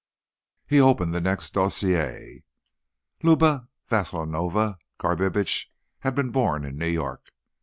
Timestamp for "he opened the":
0.65-1.21